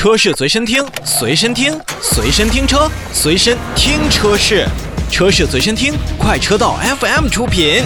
[0.00, 4.64] 车市随身听，随身听，随身听车，随身听车市，
[5.10, 7.82] 车市随身听，快车道 FM 出品。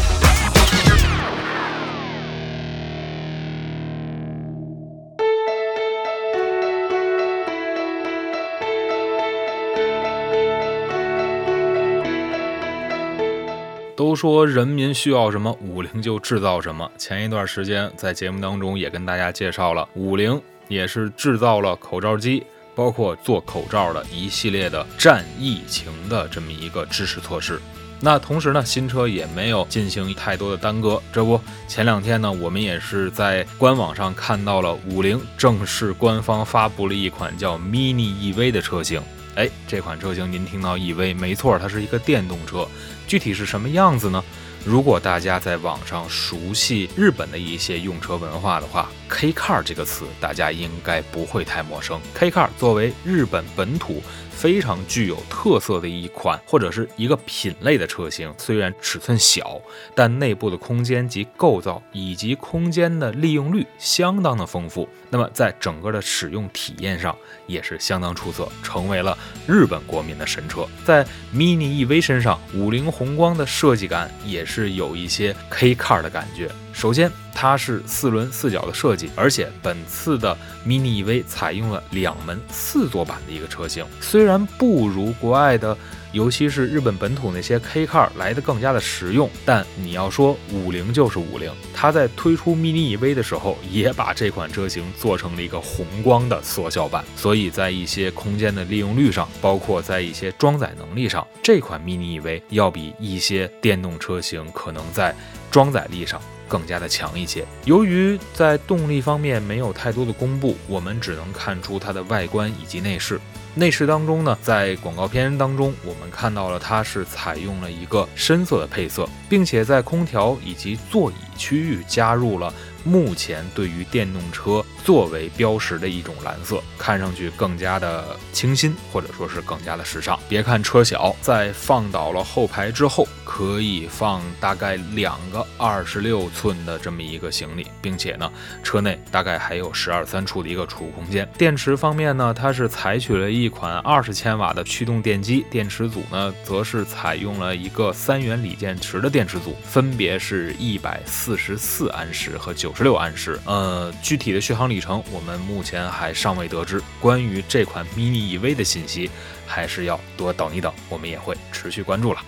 [13.96, 16.88] 都说人民需要什么，五菱就制造什么。
[16.96, 27.60] 前一段时间在节目当中也跟大家介绍了，五菱也是制造了口罩机，包括做口罩的一系列的战疫情的这么一个支持措施。
[28.00, 31.00] 那同时呢，新车也没有进行太多的耽搁。
[31.10, 39.00] 这不，前两天呢，我们也是在官网上看到了五菱正式官方发布了一款叫 Mini EV 的车型。
[39.36, 42.68] 哎，这款车型您听到 EV 没错，它是一个电动车。
[43.06, 44.22] 具体是什么样子呢？
[44.64, 52.00] 如果大家在网上熟悉日本的一些用车文化的话，K car 这个词大家应该不会太陌生。
[52.14, 54.02] K car 作为日本本土。
[54.34, 59.62] 非常具有特色的一款或者是一个品类的车型，虽然尺寸小，
[59.94, 64.88] 但内部的空间及构造以及空间的利用率相当的丰富。
[65.08, 67.16] 那么在整个的使用体验上
[67.46, 69.16] 也是相当出色，成为了
[69.46, 70.66] 日本国民的神车。
[70.84, 76.48] 在 Mini EV 身上，五菱宏光的设计感也是是有一些 K car 的感觉。
[76.72, 83.84] 首先，它是四轮四角的设计，而且本次的 Mini EV 采用了两门四座版的一个车型。
[84.00, 85.76] 虽然不如国外的，
[86.12, 97.04] 尤其是日本本土那些 K car 来的更加的实用，但你要说五菱就是五菱，它在推出 Mini EV 的时候，也把这款车型做成了一个宏光的缩小版。
[97.16, 105.12] 所以在一些空间的利用率上，包括在一些装载能力上，这款 Mini EV 要比一些电动车型可能在
[105.54, 106.20] 装载力上。
[106.46, 107.44] 更加的强一些。
[107.64, 113.18] 由于在动力方面没有太多的公布，我们只能看出它的外观以及内饰。
[113.54, 122.52] 内饰当中呢，在广告片当中，我们看到了它是采用了一个深色的配色，并且在空调以及座椅区域加入了。
[122.86, 130.20] 目前对于电动车作为标识的一种蓝色，看上去更加的清新，或者说是更加的时尚。
[130.28, 138.30] 别看车小，在放倒了后排之后，可以放大概两个二十六寸的这么一个行李，并且呢，
[138.62, 141.28] 车内大概还有十二三处的一个储物空间。
[141.38, 152.74] 电池方面呢，它是采取了一款二十千瓦的驱动电机，电池组呢，则是采用了一个三元锂电池的电池组，分别是一百四十四安时和九。
[152.74, 156.82] 十六安时，呃，具体的续航里程我们目前还尚未得知。
[157.00, 159.10] 关于这款 Mini EV 的信息，
[159.46, 162.20] 还是要多等一等，我们也会持续关注了。